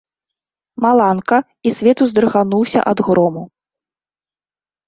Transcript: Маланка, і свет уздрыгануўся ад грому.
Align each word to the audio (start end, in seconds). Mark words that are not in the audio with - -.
Маланка, 0.85 1.37
і 1.69 1.75
свет 1.79 1.97
уздрыгануўся 2.05 2.79
ад 2.93 2.97
грому. 3.09 3.43